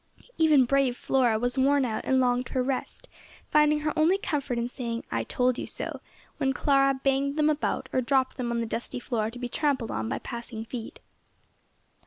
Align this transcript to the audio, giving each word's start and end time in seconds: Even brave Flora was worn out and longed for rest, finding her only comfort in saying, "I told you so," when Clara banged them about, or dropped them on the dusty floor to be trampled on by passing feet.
Even 0.39 0.65
brave 0.65 0.97
Flora 0.97 1.37
was 1.37 1.59
worn 1.59 1.85
out 1.85 2.03
and 2.05 2.19
longed 2.19 2.49
for 2.49 2.63
rest, 2.63 3.07
finding 3.51 3.81
her 3.81 3.93
only 3.95 4.17
comfort 4.17 4.57
in 4.57 4.67
saying, 4.67 5.03
"I 5.11 5.23
told 5.23 5.59
you 5.59 5.67
so," 5.67 6.01
when 6.37 6.53
Clara 6.53 6.95
banged 7.03 7.37
them 7.37 7.51
about, 7.51 7.87
or 7.93 8.01
dropped 8.01 8.35
them 8.37 8.49
on 8.51 8.61
the 8.61 8.65
dusty 8.65 8.99
floor 8.99 9.29
to 9.29 9.37
be 9.37 9.47
trampled 9.47 9.91
on 9.91 10.09
by 10.09 10.17
passing 10.17 10.65
feet. 10.65 11.01